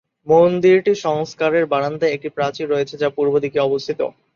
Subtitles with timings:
[0.27, 3.99] মন্দিরটি সংস্কারের বারান্দায় একটি প্রাচীর রয়েছে, যা পূর্ব দিকে অবস্থিত।